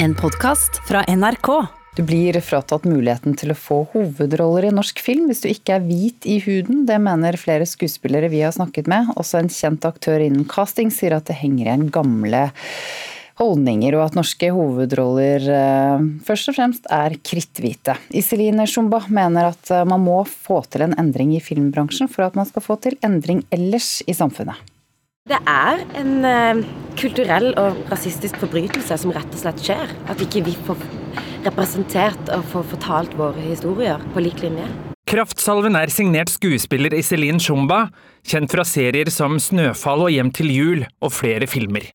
[0.00, 1.48] En podkast fra NRK.
[1.96, 5.82] Du blir fratatt muligheten til å få hovedroller i norsk film hvis du ikke er
[5.88, 6.84] hvit i huden.
[6.86, 9.10] Det mener flere skuespillere vi har snakket med.
[9.18, 12.44] Også en kjent aktør innen casting sier at det henger igjen gamle
[13.42, 17.98] holdninger, og at norske hovedroller eh, først og fremst er kritthvite.
[18.14, 22.38] Iselin Shumba mener at eh, man må få til en endring i filmbransjen for at
[22.38, 24.62] man skal få til endring ellers i samfunnet.
[25.28, 26.60] Det er en uh,
[26.96, 29.90] kulturell og rasistisk forbrytelse som rett og slett skjer.
[30.08, 30.80] At ikke vi får
[31.44, 34.64] representert og får fortalt våre historier på lik linje.
[35.08, 37.90] Kraftsalven er signert skuespiller Iselin Shumba,
[38.28, 41.90] kjent fra serier som Snøfall og Hjem til jul og flere filmer.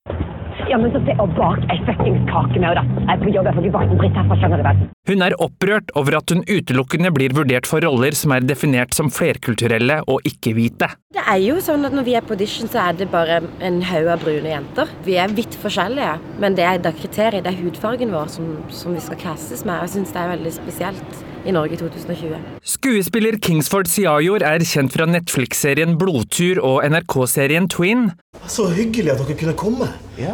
[0.72, 2.84] Ja, men så se og bak ei fuckings kake med, da.
[3.04, 4.84] Jeg er på jobb, jeg får ikke bakt en dritt herfra, skjønner du vel.
[5.10, 9.12] Hun er opprørt over at hun utelukkende blir vurdert for roller som er definert som
[9.12, 10.90] flerkulturelle og ikke-hvite.
[11.14, 13.82] Det er jo sånn at når vi er på audition, så er det bare en
[13.90, 14.96] haug av brune jenter.
[15.04, 18.96] Vi er vidt forskjellige, men det er da kriteriet, det er hudfargen vår som, som
[18.96, 19.84] vi skal castes med.
[19.84, 22.40] Jeg syns det er veldig spesielt i Norge i 2020.
[22.74, 28.10] Skuespiller Kingsford Siajor er kjent fra Netflix-serien Blodtur og NRK-serien Twin.
[28.50, 29.90] Så hyggelig at dere kunne komme.
[30.18, 30.34] Jeg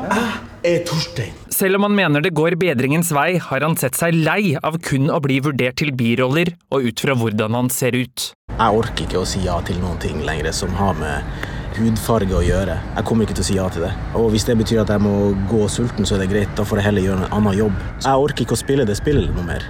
[0.65, 1.35] er Torstein.
[1.53, 5.09] Selv om han mener det går bedringens vei, har han sett seg lei av kun
[5.11, 8.31] å bli vurdert til biroller og ut fra hvordan han ser ut.
[8.55, 12.41] Jeg orker ikke å si ja til noen ting lenger som har med hudfarge å
[12.43, 12.75] gjøre.
[12.95, 13.91] Jeg kommer ikke til å si ja til det.
[14.19, 15.13] Og hvis det betyr at jeg må
[15.51, 16.51] gå sulten, så er det greit.
[16.57, 17.79] Da får jeg heller gjøre en annen jobb.
[18.03, 19.65] Jeg orker ikke å spille det spillet noe mer.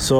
[0.00, 0.18] Så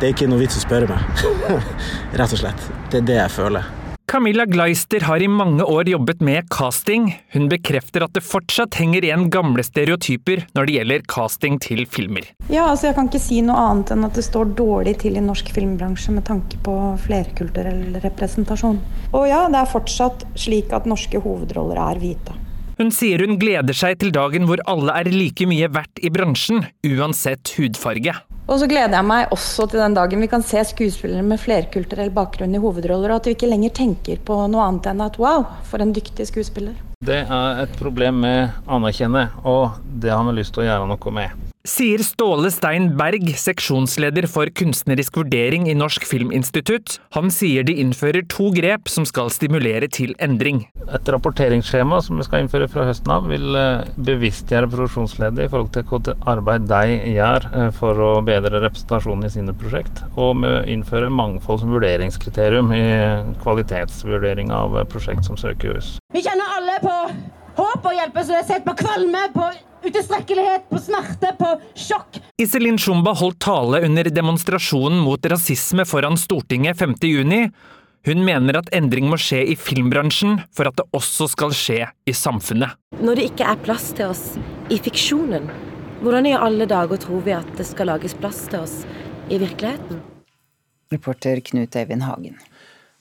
[0.00, 1.24] det er ikke noe vits å spørre meg.
[2.18, 2.68] Rett og slett.
[2.90, 3.83] Det er det jeg føler.
[4.06, 7.06] Camilla Gleister har i mange år jobbet med casting.
[7.32, 12.28] Hun bekrefter at det fortsatt henger igjen gamle stereotyper når det gjelder casting til filmer.
[12.52, 15.24] Ja, altså Jeg kan ikke si noe annet enn at det står dårlig til i
[15.24, 18.82] norsk filmbransje med tanke på flerkulturell representasjon.
[19.16, 22.36] Og ja, det er fortsatt slik at norske hovedroller er hvite.
[22.76, 26.66] Hun sier hun gleder seg til dagen hvor alle er like mye verdt i bransjen,
[26.84, 28.18] uansett hudfarge.
[28.44, 32.10] Og så gleder jeg meg også til den dagen vi kan se skuespillere med flerkulturell
[32.12, 35.46] bakgrunn i hovedroller, og at vi ikke lenger tenker på noe annet enn at wow,
[35.64, 36.76] for en dyktig skuespiller.
[37.04, 38.36] Det er et problem vi
[38.68, 41.53] anerkjenner, og det har vi lyst til å gjøre noe med.
[41.64, 46.98] Sier Ståle Stein Berg, seksjonsleder for kunstnerisk vurdering i Norsk Filminstitutt.
[47.16, 50.66] Han sier de innfører to grep som skal stimulere til endring.
[50.84, 55.72] Et rapporteringsskjema som vi skal innføre fra høsten av, vil eh, bevisstgjøre produksjonsleder i forhold
[55.72, 60.04] til hvilket arbeid de gjør eh, for å bedre representasjonen i sine prosjekt.
[60.20, 62.86] Og vi innfører mangfold som vurderingskriterium i
[63.40, 65.94] kvalitetsvurdering av prosjekt som søker hus.
[66.12, 66.98] Vi kjenner alle på
[67.56, 69.48] håp og hjelpe, så har sett på kvalme, på
[69.88, 72.20] utilstrekkelighet, på smerte, på sjokk.
[72.40, 77.50] Iselin Shumba holdt tale under demonstrasjonen mot rasisme foran Stortinget 5.6.
[78.04, 82.12] Hun mener at endring må skje i filmbransjen for at det også skal skje i
[82.16, 82.76] samfunnet.
[83.00, 84.24] Når det ikke er plass til oss
[84.68, 85.48] i fiksjonen,
[86.04, 88.82] hvordan i alle dager tror vi at det skal lages plass til oss
[89.32, 90.02] i virkeligheten?
[90.92, 92.36] Reporter Knut Eivind Hagen.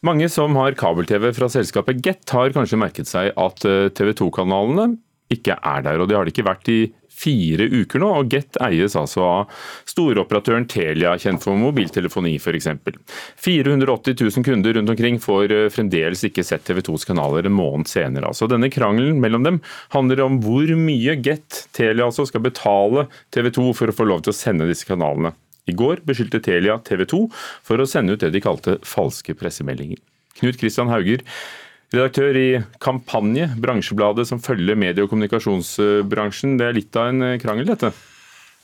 [0.03, 4.97] Mange som har kabel-TV fra selskapet Get, har kanskje merket seg at eh, TV 2-kanalene
[5.35, 6.01] ikke er der.
[6.01, 6.81] og Det har det ikke vært i
[7.13, 9.51] fire uker nå, og Get eies altså av
[9.89, 12.69] storoperatøren Telia, kjent for mobiltelefoni f.eks.
[13.43, 17.89] 480 000 kunder rundt omkring får eh, fremdeles ikke sett TV 2s kanaler en måned
[17.91, 18.31] senere.
[18.31, 19.61] Altså, denne krangelen mellom dem
[19.95, 24.25] handler om hvor mye Get, Telia altså, skal betale TV 2 for å få lov
[24.25, 25.35] til å sende disse kanalene.
[25.69, 27.21] I går beskyldte Telia TV 2
[27.63, 30.01] for å sende ut det de kalte falske pressemeldinger.
[30.41, 31.21] Knut Kristian Hauger,
[31.93, 32.47] redaktør i
[32.83, 36.57] Kampanje, bransjebladet som følger medie- og kommunikasjonsbransjen.
[36.59, 37.93] Det er litt av en krangel, dette?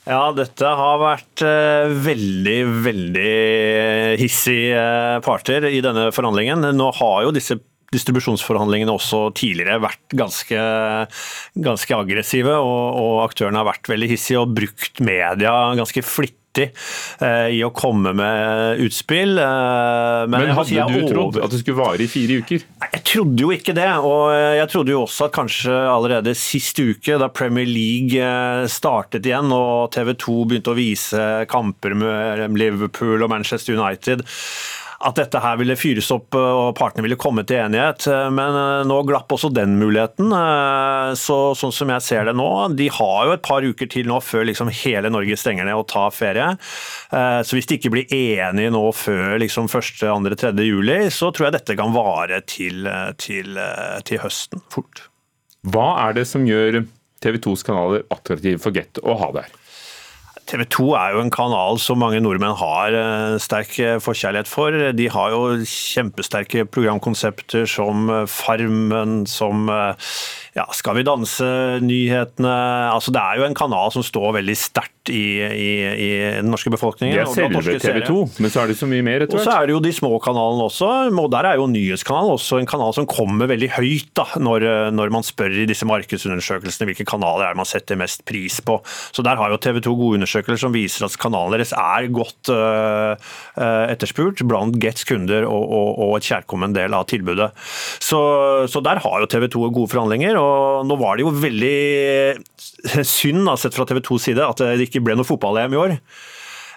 [0.08, 3.34] Ja, dette har vært uh, veldig, veldig
[4.20, 4.84] hissige
[5.26, 6.72] parter i denne forhandlingen.
[6.74, 7.58] Nå har jo disse
[7.94, 10.58] distribusjonsforhandlingene også tidligere vært ganske,
[11.58, 17.60] ganske aggressive, og, og, aktørene har vært veldig hissige og brukt media ganske flittig i
[17.62, 19.36] å komme med utspill.
[19.38, 22.64] Men, Men hadde si, du trodd at det skulle vare i fire uker?
[22.90, 23.88] Jeg trodde jo ikke det.
[24.02, 28.32] Og jeg trodde jo også at kanskje allerede sist uke, da Premier League
[28.72, 34.26] startet igjen og TV 2 begynte å vise kamper med Liverpool og Manchester United
[35.00, 38.04] at dette her ville fyres opp og partene ville komme til enighet.
[38.36, 40.28] Men eh, nå glapp også den muligheten.
[40.36, 44.10] Eh, så sånn som jeg ser det nå, de har jo et par uker til
[44.10, 46.50] nå før liksom hele Norge stenger ned og tar ferie.
[47.16, 50.52] Eh, så hvis de ikke blir enige nå før liksom 1., 2., 3.
[50.68, 52.84] juli, så tror jeg dette kan vare til,
[53.20, 53.56] til,
[54.04, 55.06] til høsten fort.
[55.70, 56.82] Hva er det som gjør
[57.24, 59.48] TV 2s kanaler attraktive for Get å ha der?
[60.50, 64.74] TV 2 er jo en kanal som mange nordmenn har eh, sterk eh, forkjærlighet for.
[64.98, 69.70] De har jo kjempesterke programkonsepter som eh, Farmen, som
[70.56, 72.54] ja, Skal vi danse-nyhetene
[72.90, 76.08] altså Det er jo en kanal som står veldig sterkt i, i, i
[76.38, 77.16] den norske befolkningen.
[77.16, 79.46] Det er selve TV 2, men så er det så mye mer etter hvert.
[79.46, 80.90] Og så er det jo de små kanalene også.
[81.08, 85.14] og Der er jo Nyhetskanalen også en kanal som kommer veldig høyt da, når, når
[85.14, 88.80] man spør i disse markedsundersøkelsene hvilke kanaler er man setter mest pris på.
[89.14, 92.52] Så Der har jo TV 2 gode undersøkelser som viser at kanalen deres er godt
[92.52, 93.16] uh,
[93.90, 97.50] etterspurt blant Gets kunder og, og, og et kjærkommen del av tilbudet.
[98.02, 98.20] Så,
[98.70, 100.39] så der har jo TV 2 gode forhandlinger.
[100.40, 101.76] Og Nå var det jo veldig
[103.06, 105.96] synd, da, sett fra TV 2s side, at det ikke ble noe fotball-EM i år.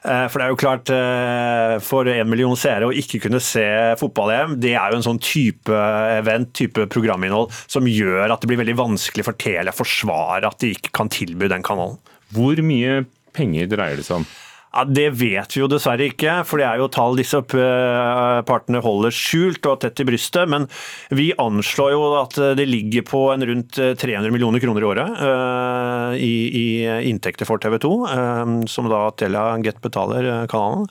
[0.03, 3.63] Eh, for det er jo klart, eh, for en million seere å ikke kunne se
[4.01, 5.83] fotball-EM, det er jo en sånn type
[6.17, 10.59] event, type programinnhold, som gjør at det blir veldig vanskelig for Telia å forsvare at
[10.59, 12.01] de ikke kan tilby den kanalen.
[12.35, 14.27] Hvor mye penger dreier det seg om?
[14.73, 18.79] Ja, Det vet vi jo dessverre ikke, for det er jo tall disse eh, partene
[18.81, 20.49] holder skjult og tett i brystet.
[20.49, 20.65] Men
[21.13, 25.19] vi anslår jo at det ligger på en rundt 300 eh, millioner kroner i året
[25.21, 26.65] uh, i, i,
[27.11, 30.87] inntekter for TV 2, uh, som da Telia Get betaler kanalen.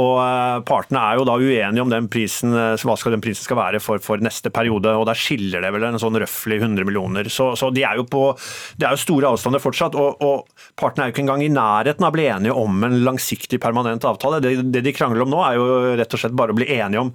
[0.00, 3.82] Og partene er jo da uenige om den prisen, hva skal den prisen skal være
[3.84, 4.94] for, for neste periode.
[4.96, 7.28] og Der skiller det vel en sånn røftlig 100 millioner.
[7.32, 8.24] Så, så, de er jo på,
[8.80, 9.98] det er jo store avstander fortsatt.
[10.00, 13.00] og, og Partene er jo ikke engang i nærheten av å bli enige om en
[13.04, 14.40] lang langsiktig, permanent avtale.
[14.40, 17.00] Det, det de krangler om nå, er jo rett og slett bare å bli enige
[17.00, 17.12] om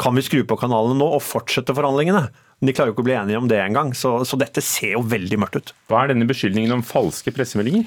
[0.00, 2.24] kan vi skru på kanalene nå og fortsette forhandlingene.
[2.58, 4.96] Men de klarer jo ikke å bli enige om det engang, så, så dette ser
[4.96, 5.72] jo veldig mørkt ut.
[5.90, 7.84] Hva er denne beskyldningen om falske pressemeldinger?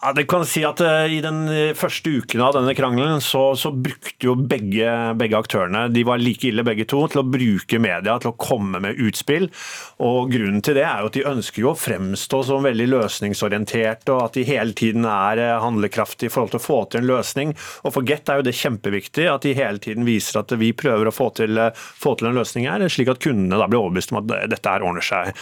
[0.00, 3.50] Ja, det kan si at uh, I den eh, første uken av denne krangelen så,
[3.52, 4.88] så brukte jo begge,
[5.20, 8.80] begge, aktørene de var like ille begge to, til å bruke media til å komme
[8.80, 9.50] med utspill.
[10.00, 14.14] og Grunnen til det er jo at de ønsker jo å fremstå som veldig løsningsorienterte,
[14.14, 17.10] og at de hele tiden er uh, handlekraftige i forhold til å få til en
[17.10, 17.52] løsning.
[17.84, 21.12] Og For Get er jo det kjempeviktig at de hele tiden viser at vi prøver
[21.12, 24.22] å få til, få til en løsning her, slik at kundene da blir overbevist om
[24.22, 25.36] at dette her ordner seg,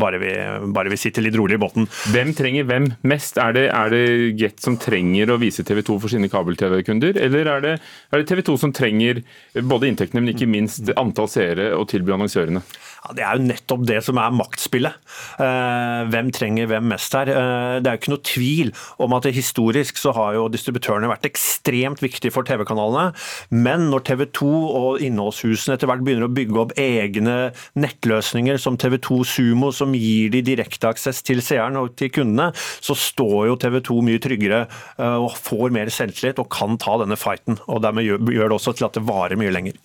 [0.00, 0.32] bare vi,
[0.72, 1.88] bare vi sitter litt rolig i båten.
[2.14, 3.36] Hvem trenger hvem mest?
[3.42, 7.18] Er det, er det det Get som trenger å vise TV 2 for sine kabel-TV-kunder,
[7.26, 7.74] eller er det,
[8.12, 9.22] er det TV 2 som trenger
[9.58, 12.62] både inntektene, men ikke minst antall seere og tilby annonsørene?
[12.98, 14.96] Ja, det er jo nettopp det som er maktspillet.
[15.38, 17.30] Eh, hvem trenger hvem mest her?
[17.30, 18.72] Eh, det er jo ikke noe tvil
[19.04, 23.12] om at historisk så har jo distributørene vært ekstremt viktige for TV-kanalene.
[23.54, 27.38] Men når TV 2 og innholdshusene etter hvert begynner å bygge opp egne
[27.78, 32.50] nettløsninger som TV 2 Sumo, som gir de direkteaksess til seeren og til kundene,
[32.82, 36.98] så står jo TV 2 mye tryggere eh, og får mer selvtillit og kan ta
[37.02, 37.60] denne fighten.
[37.66, 39.78] og Dermed gjør det også til at det varer mye lenger.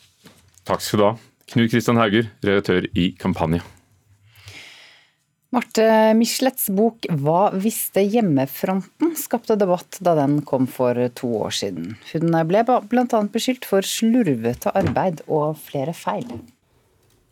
[0.67, 1.13] Takk skal du ha.
[1.53, 3.63] Knut Kristian Hauger, redaktør i Kampanje.
[5.53, 5.85] Marte
[6.17, 11.93] Michelets bok 'Hva visste hjemmefronten?' skapte debatt da den kom for to år siden.
[12.09, 13.19] Hun ble bl.a.
[13.35, 16.25] beskyldt for slurvete arbeid og flere feil.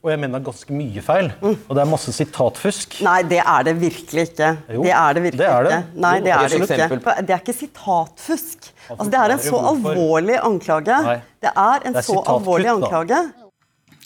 [0.02, 1.28] Og jeg mener ganske mye feil.
[1.44, 1.58] Mm.
[1.68, 2.96] Og det er masse sitatfusk.
[3.06, 4.48] Nei, det er det virkelig ikke.
[4.74, 5.76] Jo, det er det virkelig det er det.
[5.76, 6.02] ikke.
[6.06, 7.14] Nei, det er det ikke.
[7.28, 8.72] Det er ikke sitatfusk.
[8.88, 10.98] Altså, det er en så alvorlig anklage.
[11.06, 11.20] Nei.
[11.46, 13.22] Det er en det er så alvorlig anklage.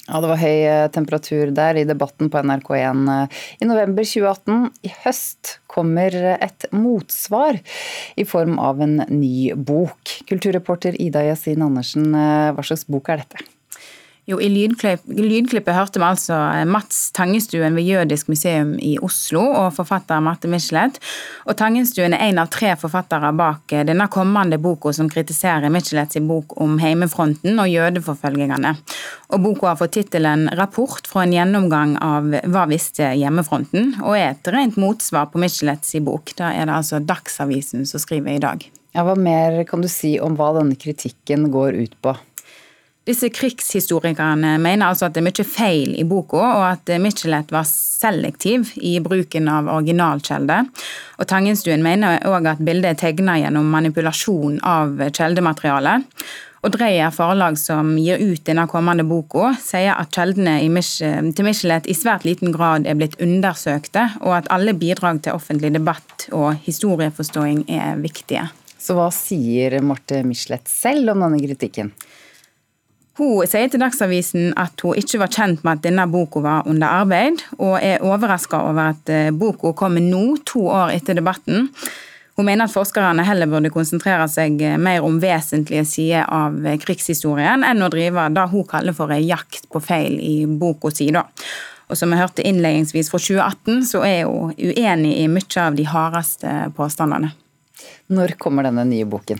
[0.05, 4.67] Ja, Det var høy eh, temperatur der i debatten på NRK1 eh, i november 2018.
[4.85, 7.57] I høst kommer et motsvar
[8.19, 10.19] i form av en ny bok.
[10.29, 13.47] Kulturreporter Ida Yasin Andersen, eh, hva slags bok er dette?
[14.25, 19.43] Jo, I lydklipp, lydklippet hørte vi altså eh, Mats Tangestuen ved Jødisk museum i Oslo
[19.51, 20.97] og forfatter Marte Michelet.
[21.45, 26.17] Og Tangestuen er en av tre forfattere bak eh, denne kommende boka som kritiserer Michelets
[26.25, 28.73] bok om heimefronten og jødeforfølgingene.
[29.29, 34.31] Og Boka har fått tittelen 'Rapport fra en gjennomgang av hva visste hjemmefronten', og er
[34.31, 36.33] et rent motsvar på Michelets bok.
[36.33, 38.65] Da er det altså Dagsavisen som skriver i dag.
[38.95, 42.17] Ja, hva mer kan du si om hva denne kritikken går ut på?
[43.05, 47.67] Disse krigshistorikerne mener altså at det er mye feil i boka, og at Michelet var
[47.69, 50.71] selektiv i bruken av originalkjelder.
[51.21, 56.07] Og Tangenstuen mener òg at bildet er tegna gjennom manipulasjon av kjeldematerialet.
[56.65, 60.57] Og Dreyer forlag, som gir ut denne kommende boka, sier at kjeldene
[61.37, 65.75] til Michelet i svært liten grad er blitt undersøkte, og at alle bidrag til offentlig
[65.77, 68.49] debatt og historieforståing er viktige.
[68.81, 71.93] Så hva sier Marte Michelet selv om denne kritikken?
[73.15, 76.97] Hun sier til Dagsavisen at hun ikke var kjent med at denne boka var under
[76.97, 81.69] arbeid, og er overraska over at eh, boka kommer nå, to år etter debatten.
[82.35, 86.75] Hun mener at forskerne heller burde konsentrere seg eh, mer om vesentlige sider av eh,
[86.81, 91.07] krigshistorien, enn å drive det hun kaller for en jakt på feil i boka si.
[91.15, 95.87] Og som vi hørte innledningsvis fra 2018, så er hun uenig i mye av de
[95.87, 97.31] hardeste påstandene.
[98.11, 99.39] Når kommer denne nye boken?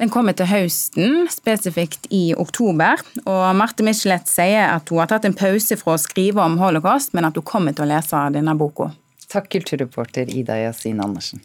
[0.00, 3.02] Den kommer til høsten, spesifikt i oktober.
[3.22, 7.12] Og Marte Michelet sier at hun har tatt en pause fra å skrive om holocaust,
[7.14, 8.90] men at hun kommer til å lese denne boka.
[9.32, 11.44] Takk, kulturreporter Ida Yasin Andersen.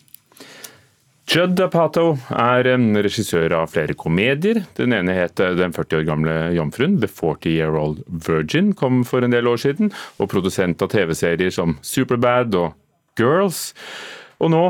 [1.27, 4.61] Judd Apatow er en regissør av flere komedier.
[4.79, 9.21] Den ene het Den 40 år gamle jomfruen, The 40 Year Old Virgin, kom for
[9.21, 9.91] en del år siden.
[10.23, 12.73] Og produsent av TV-serier som Superbad og
[13.19, 13.73] Girls.
[14.39, 14.63] Og nå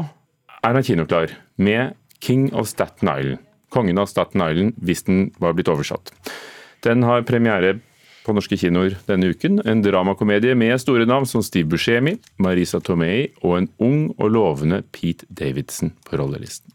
[0.63, 1.93] er han kinoklar med
[2.25, 3.47] King of Staten Island.
[3.74, 6.13] Kongen av Staten Island, hvis den var blitt oversatt.
[6.86, 7.79] Den har premiere
[8.27, 9.62] på norske kinoer denne uken.
[9.67, 14.83] En dramakomedie med store navn som Steve Buscemi, Marisa Tomei og en ung og lovende
[14.91, 16.74] Pete Davidson på rollelisten.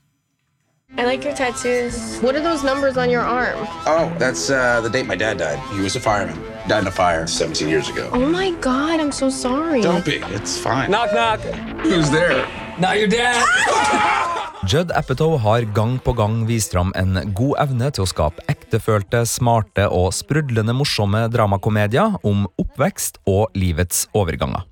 [0.99, 2.20] I like your tattoos.
[2.20, 3.66] What are those numbers on your arm?
[3.87, 5.58] Oh, that's uh, the date my dad died.
[5.72, 6.38] He was a fireman.
[6.68, 8.11] Died in a fire 17 years ago.
[8.12, 9.80] Oh my god, I'm so sorry.
[9.80, 10.20] Don't be.
[10.34, 10.90] It's fine.
[10.90, 11.40] Knock, knock.
[11.80, 12.46] Who's there?
[12.78, 14.38] Not your dad.
[14.62, 19.25] Judd Apatow har gang på gang vist fram en god evne til å skape ektefølte,
[19.26, 24.62] smarte og sprudlende morsomme dramakomedier om oppvekst og livets overganger.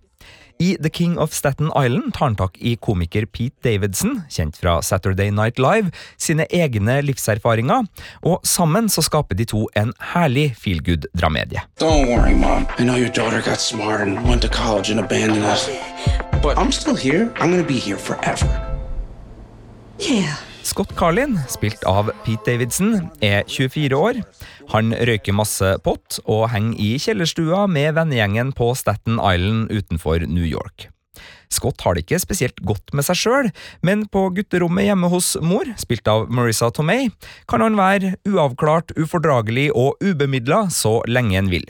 [0.62, 4.78] I The King of Staten Island tar han tak i komiker Pete Davidson, kjent fra
[4.84, 7.90] Saturday Night Live, sine egne livserfaringer,
[8.22, 11.66] og sammen så skaper de to en herlig feel good-dramedie.
[11.82, 12.68] Don't worry, Mom.
[12.78, 15.66] I know your daughter got smart and went to college and abandoned us.
[16.44, 17.32] But I'm still here.
[17.40, 18.69] I'm gonna be here forever.
[20.00, 20.36] Yeah.
[20.62, 24.20] Scott Carlin, spilt av Pete Davidson, er 24 år.
[24.72, 30.46] Han røyker masse pott og henger i kjellerstua med vennegjengen på Staten Island utenfor New
[30.46, 30.88] York.
[31.50, 33.50] Scott har det ikke spesielt godt med seg sjøl,
[33.82, 37.10] men på gutterommet hjemme hos mor, spilt av Marissa Tomei,
[37.50, 41.66] kan han være uavklart, ufordragelig og ubemidla så lenge en vil.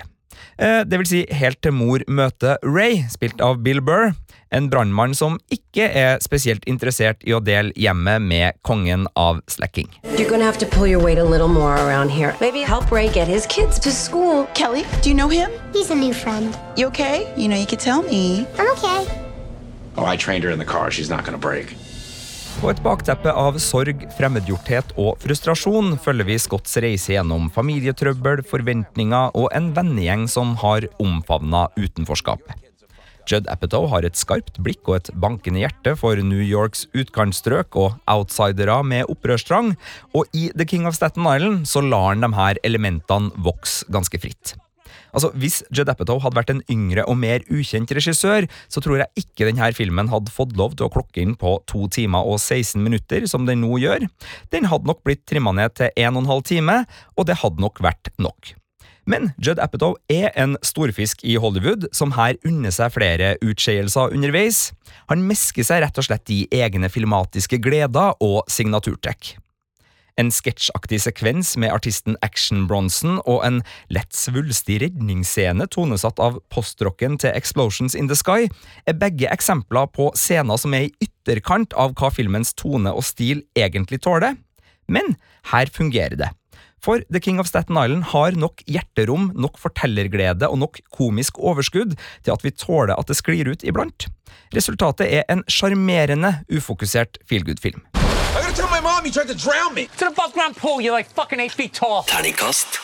[0.60, 4.12] Eh, det vil si helt til mor møter Ray, spilt av Bill Burr,
[4.50, 9.88] en brannmann som ikke er spesielt interessert i å dele hjemmet med kongen av slacking.
[10.16, 12.34] You're gonna have to pull your weight a little more around here.
[12.40, 14.46] Maybe help Ray get his kids to school.
[14.54, 15.50] Kelly, do you know him?
[15.72, 16.56] He's a new friend.
[16.76, 17.32] You okay?
[17.36, 18.46] You know, you could tell me.
[18.58, 19.06] I'm okay.
[19.96, 20.90] Oh, I trained her in the car.
[20.90, 21.76] She's not gonna break.
[22.60, 29.32] På et bakteppe av sorg, fremmedgjorthet og frustrasjon følger vi Scotts reise gjennom familietrøbbel, forventninger
[29.32, 32.69] og en vennegjeng som har omfavna utenforskapet.
[33.30, 38.00] Judd Apatow har et skarpt blikk og et bankende hjerte for New Yorks utkantstrøk og
[38.10, 39.76] outsidere med opprørstrang,
[40.16, 44.18] og i The King of Staten Island så lar han de her elementene vokse ganske
[44.18, 44.56] fritt.
[45.14, 49.24] Altså, Hvis Judd Apatow hadde vært en yngre og mer ukjent regissør, så tror jeg
[49.24, 52.78] ikke denne filmen hadde fått lov til å klokke inn på to timer og 16
[52.82, 54.06] minutter, som den nå gjør.
[54.54, 56.82] Den hadde nok blitt trimma ned til 1 12 time,
[57.16, 58.54] og det hadde nok vært nok.
[59.10, 64.70] Men Judd Apatow er en storfisk i Hollywood som her unner seg flere utskeielser underveis.
[65.10, 69.34] Han mesker seg rett og slett i egne filmatiske gleder og signaturtrekk.
[70.20, 73.60] En sketsjaktig sekvens med artisten Action Bronson og en
[73.94, 78.50] lett svulstig redningsscene tonesatt av postrocken til Explosions in the Sky
[78.90, 83.46] er begge eksempler på scener som er i ytterkant av hva filmens tone og stil
[83.56, 84.36] egentlig tåler.
[84.90, 85.16] Men
[85.54, 86.30] her fungerer det.
[86.80, 91.96] For The King of Staten Island har nok hjerterom, nok fortellerglede og nok komisk overskudd
[92.24, 94.08] til at vi tåler at det sklir ut iblant.
[94.56, 97.84] Resultatet er en sjarmerende, ufokusert feelgood-film.
[102.08, 102.80] Terningkast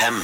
[0.00, 0.22] fem.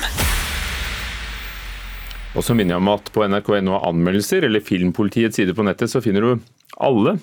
[2.37, 6.03] Og så minner jeg om at på nrk.no anmeldelser, eller Filmpolitiets side på nettet, så
[6.05, 6.31] finner du
[6.77, 7.17] alle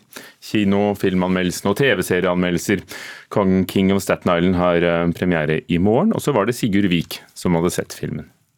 [0.44, 2.84] kino-, filmanmeldelsene og TV-serieanmeldelser.
[3.34, 6.90] Kong King of Staten Island har eh, premiere i morgen, og så var det Sigurd
[6.92, 8.33] Vik som hadde sett filmen.